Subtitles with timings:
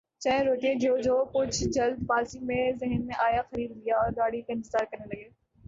[0.21, 4.41] چائے اور روٹیاں جو جو کچھ جلد بازی میں ذہن میں آیا خرید لیااور گاڑی
[4.41, 5.27] کا انتظار کرنے لگے۔